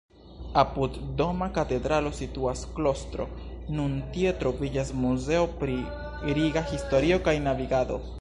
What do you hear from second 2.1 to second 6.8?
situas klostro, nun tie troviĝas Muzeo pri Riga